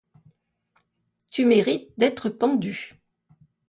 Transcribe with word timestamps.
Tu 1.31 1.45
mérites 1.45 1.91
d’estre 1.99 2.29
pendu! 2.29 2.99